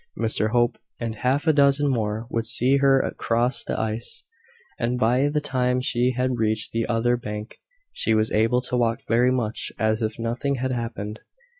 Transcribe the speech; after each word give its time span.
Mr 0.17 0.49
Hope 0.49 0.79
and 0.99 1.13
half 1.17 1.45
a 1.45 1.53
dozen 1.53 1.87
more 1.87 2.25
would 2.31 2.47
see 2.47 2.77
her 2.77 2.99
across 2.99 3.63
the 3.63 3.79
ice; 3.79 4.23
and 4.79 4.97
by 4.97 5.29
the 5.29 5.39
time 5.39 5.79
she 5.79 6.13
had 6.17 6.39
reached 6.39 6.71
the 6.71 6.87
other 6.87 7.15
bank, 7.15 7.59
she 7.93 8.15
was 8.15 8.31
able 8.31 8.61
to 8.61 8.75
walk 8.75 9.01
very 9.07 9.29
much 9.31 9.71
as 9.77 10.01
if 10.01 10.17
nothing 10.17 10.55
had 10.55 10.71
happened. 10.71 11.19